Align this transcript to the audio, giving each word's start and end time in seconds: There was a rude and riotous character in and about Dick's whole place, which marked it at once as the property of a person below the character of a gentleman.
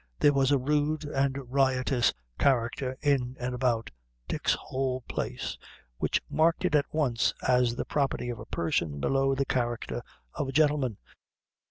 There 0.19 0.33
was 0.33 0.49
a 0.51 0.57
rude 0.57 1.03
and 1.05 1.37
riotous 1.53 2.11
character 2.39 2.97
in 3.03 3.37
and 3.39 3.53
about 3.53 3.91
Dick's 4.27 4.55
whole 4.55 5.01
place, 5.01 5.59
which 5.99 6.23
marked 6.27 6.65
it 6.65 6.73
at 6.73 6.91
once 6.91 7.35
as 7.47 7.75
the 7.75 7.85
property 7.85 8.31
of 8.31 8.39
a 8.39 8.47
person 8.47 8.99
below 8.99 9.35
the 9.35 9.45
character 9.45 10.01
of 10.33 10.47
a 10.47 10.51
gentleman. 10.53 10.97